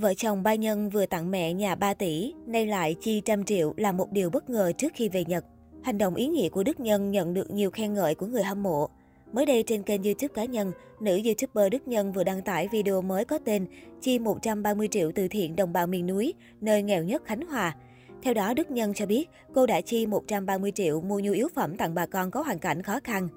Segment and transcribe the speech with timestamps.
[0.00, 3.74] Vợ chồng ba nhân vừa tặng mẹ nhà 3 tỷ, nay lại chi trăm triệu
[3.76, 5.44] là một điều bất ngờ trước khi về Nhật.
[5.82, 8.62] Hành động ý nghĩa của Đức Nhân nhận được nhiều khen ngợi của người hâm
[8.62, 8.88] mộ.
[9.32, 13.02] Mới đây trên kênh YouTube cá nhân, nữ YouTuber Đức Nhân vừa đăng tải video
[13.02, 13.66] mới có tên
[14.00, 17.76] Chi 130 triệu từ thiện đồng bào miền núi, nơi nghèo nhất Khánh Hòa.
[18.22, 21.76] Theo đó, Đức Nhân cho biết cô đã chi 130 triệu mua nhu yếu phẩm
[21.76, 23.28] tặng bà con có hoàn cảnh khó khăn.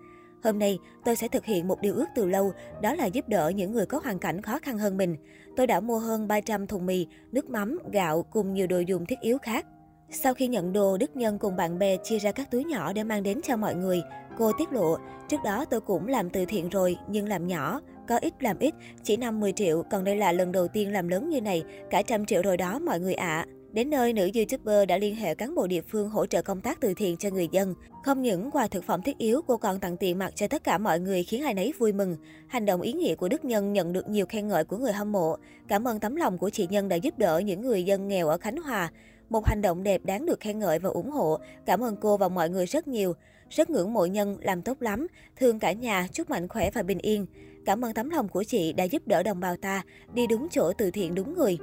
[0.43, 3.49] Hôm nay, tôi sẽ thực hiện một điều ước từ lâu, đó là giúp đỡ
[3.49, 5.15] những người có hoàn cảnh khó khăn hơn mình.
[5.55, 9.20] Tôi đã mua hơn 300 thùng mì, nước mắm, gạo cùng nhiều đồ dùng thiết
[9.20, 9.65] yếu khác.
[10.09, 13.03] Sau khi nhận đồ, Đức Nhân cùng bạn bè chia ra các túi nhỏ để
[13.03, 14.01] mang đến cho mọi người.
[14.37, 14.98] Cô tiết lộ,
[15.29, 18.73] trước đó tôi cũng làm từ thiện rồi, nhưng làm nhỏ, có ít làm ít,
[19.03, 22.25] chỉ 5-10 triệu, còn đây là lần đầu tiên làm lớn như này, cả trăm
[22.25, 23.45] triệu rồi đó mọi người ạ.
[23.48, 23.62] À.
[23.73, 26.82] Đến nơi, nữ YouTuber đã liên hệ cán bộ địa phương hỗ trợ công tác
[26.82, 27.76] từ thiện cho người dân.
[28.04, 30.77] Không những quà thực phẩm thiết yếu, cô còn tặng tiền mặt cho tất cả
[30.77, 32.18] mọi người khiến ai nấy vui mừng.
[32.48, 35.12] Hành động ý nghĩa của Đức Nhân nhận được nhiều khen ngợi của người hâm
[35.12, 35.38] mộ.
[35.68, 38.38] Cảm ơn tấm lòng của chị Nhân đã giúp đỡ những người dân nghèo ở
[38.38, 38.91] Khánh Hòa.
[39.30, 41.40] Một hành động đẹp đáng được khen ngợi và ủng hộ.
[41.65, 43.13] Cảm ơn cô và mọi người rất nhiều.
[43.49, 45.08] Rất ngưỡng mộ Nhân, làm tốt lắm.
[45.35, 47.26] Thương cả nhà, chúc mạnh khỏe và bình yên.
[47.65, 50.74] Cảm ơn tấm lòng của chị đã giúp đỡ đồng bào ta, đi đúng chỗ
[50.77, 51.58] từ thiện đúng người.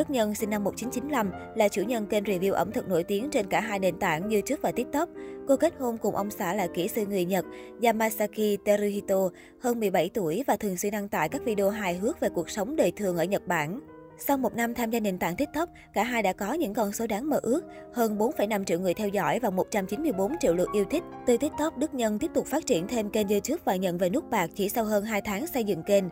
[0.00, 3.46] Đức Nhân sinh năm 1995 là chủ nhân kênh review ẩm thực nổi tiếng trên
[3.46, 5.08] cả hai nền tảng YouTube và TikTok.
[5.48, 7.44] Cô kết hôn cùng ông xã là kỹ sư người Nhật
[7.82, 9.28] Yamasaki Teruhito,
[9.60, 12.76] hơn 17 tuổi và thường xuyên đăng tải các video hài hước về cuộc sống
[12.76, 13.80] đời thường ở Nhật Bản.
[14.26, 17.06] Sau một năm tham gia nền tảng TikTok, cả hai đã có những con số
[17.06, 17.60] đáng mơ ước,
[17.92, 21.02] hơn 4,5 triệu người theo dõi và 194 triệu lượt yêu thích.
[21.26, 24.30] Từ TikTok, Đức Nhân tiếp tục phát triển thêm kênh YouTube và nhận về nút
[24.30, 26.04] bạc chỉ sau hơn 2 tháng xây dựng kênh.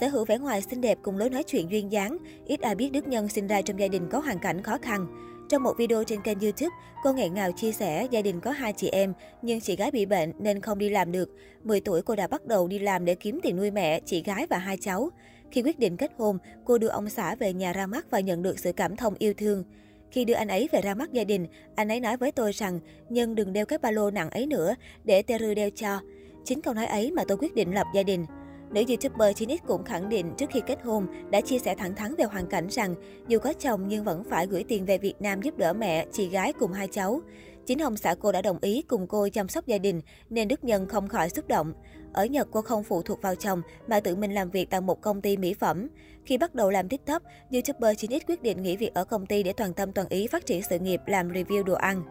[0.00, 2.90] Sở hữu vẻ ngoài xinh đẹp cùng lối nói chuyện duyên dáng, ít ai biết
[2.92, 5.06] Đức Nhân sinh ra trong gia đình có hoàn cảnh khó khăn.
[5.48, 8.72] Trong một video trên kênh YouTube, cô nghẹn ngào chia sẻ gia đình có hai
[8.72, 11.30] chị em, nhưng chị gái bị bệnh nên không đi làm được.
[11.64, 14.46] 10 tuổi cô đã bắt đầu đi làm để kiếm tiền nuôi mẹ, chị gái
[14.50, 15.10] và hai cháu.
[15.50, 18.42] Khi quyết định kết hôn, cô đưa ông xã về nhà ra mắt và nhận
[18.42, 19.64] được sự cảm thông yêu thương.
[20.10, 22.80] Khi đưa anh ấy về ra mắt gia đình, anh ấy nói với tôi rằng
[23.08, 26.00] Nhân đừng đeo cái ba lô nặng ấy nữa, để Teru đeo cho.
[26.44, 28.26] Chính câu nói ấy mà tôi quyết định lập gia đình.
[28.70, 32.14] Nữ YouTuber 9X cũng khẳng định trước khi kết hôn đã chia sẻ thẳng thắn
[32.14, 32.94] về hoàn cảnh rằng
[33.28, 36.28] dù có chồng nhưng vẫn phải gửi tiền về Việt Nam giúp đỡ mẹ, chị
[36.28, 37.20] gái cùng hai cháu.
[37.66, 40.00] Chính ông xã cô đã đồng ý cùng cô chăm sóc gia đình
[40.30, 41.72] nên Đức Nhân không khỏi xúc động.
[42.12, 45.00] Ở Nhật cô không phụ thuộc vào chồng mà tự mình làm việc tại một
[45.00, 45.88] công ty mỹ phẩm.
[46.24, 47.22] Khi bắt đầu làm TikTok,
[47.52, 50.46] YouTuber 9X quyết định nghỉ việc ở công ty để toàn tâm toàn ý phát
[50.46, 52.02] triển sự nghiệp làm review đồ ăn.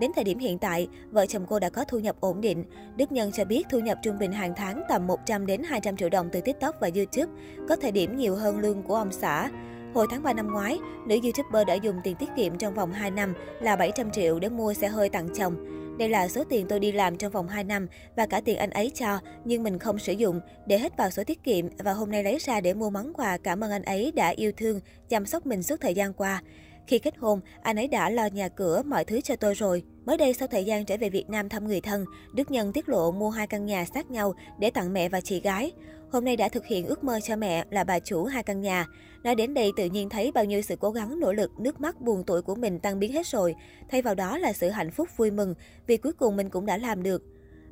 [0.00, 2.64] Đến thời điểm hiện tại, vợ chồng cô đã có thu nhập ổn định.
[2.96, 6.08] Đức Nhân cho biết thu nhập trung bình hàng tháng tầm 100 đến 200 triệu
[6.08, 7.32] đồng từ TikTok và YouTube,
[7.68, 9.50] có thời điểm nhiều hơn lương của ông xã.
[9.94, 13.10] Hồi tháng 3 năm ngoái, nữ YouTuber đã dùng tiền tiết kiệm trong vòng 2
[13.10, 15.56] năm là 700 triệu để mua xe hơi tặng chồng.
[15.98, 17.86] Đây là số tiền tôi đi làm trong vòng 2 năm
[18.16, 21.24] và cả tiền anh ấy cho, nhưng mình không sử dụng, để hết vào số
[21.24, 24.12] tiết kiệm và hôm nay lấy ra để mua món quà cảm ơn anh ấy
[24.12, 26.42] đã yêu thương, chăm sóc mình suốt thời gian qua.
[26.86, 29.82] Khi kết hôn, anh ấy đã lo nhà cửa, mọi thứ cho tôi rồi.
[30.04, 32.04] Mới đây sau thời gian trở về Việt Nam thăm người thân,
[32.34, 35.40] Đức Nhân tiết lộ mua hai căn nhà sát nhau để tặng mẹ và chị
[35.40, 35.72] gái.
[36.10, 38.86] Hôm nay đã thực hiện ước mơ cho mẹ là bà chủ hai căn nhà.
[39.22, 42.00] Nói đến đây tự nhiên thấy bao nhiêu sự cố gắng, nỗ lực, nước mắt,
[42.00, 43.54] buồn tuổi của mình tan biến hết rồi.
[43.88, 45.54] Thay vào đó là sự hạnh phúc vui mừng
[45.86, 47.22] vì cuối cùng mình cũng đã làm được.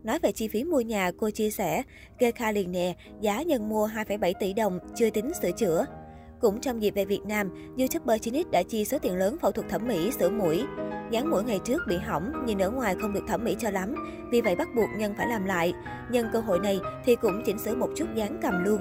[0.03, 1.83] Nói về chi phí mua nhà, cô chia sẻ,
[2.19, 5.87] kê khai liền nè, giá nhân mua 2,7 tỷ đồng, chưa tính sửa chữa.
[6.45, 9.69] Cũng trong dịp về Việt Nam, YouTuber 9X đã chi số tiền lớn phẫu thuật
[9.69, 10.65] thẩm mỹ sửa mũi.
[11.11, 13.95] Dán mũi ngày trước bị hỏng, nhìn ở ngoài không được thẩm mỹ cho lắm,
[14.31, 15.73] vì vậy bắt buộc Nhân phải làm lại.
[16.11, 18.81] Nhân cơ hội này thì cũng chỉnh sửa một chút dáng cầm luôn.